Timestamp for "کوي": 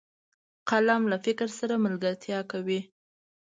2.51-2.79